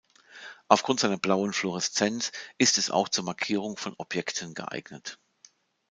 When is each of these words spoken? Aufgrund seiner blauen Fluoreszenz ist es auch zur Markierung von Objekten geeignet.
Aufgrund 0.67 0.99
seiner 0.99 1.19
blauen 1.19 1.53
Fluoreszenz 1.53 2.31
ist 2.57 2.79
es 2.79 2.89
auch 2.89 3.07
zur 3.07 3.23
Markierung 3.23 3.77
von 3.77 3.93
Objekten 3.99 4.55
geeignet. 4.55 5.19